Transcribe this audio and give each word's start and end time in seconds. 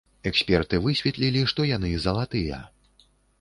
Эксперты 0.29 0.79
высветлілі, 0.85 1.43
што 1.51 1.67
яны 1.75 1.93
залатыя. 2.07 2.63